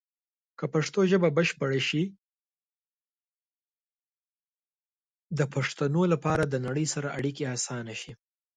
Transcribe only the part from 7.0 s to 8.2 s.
اړیکې اسانه شي.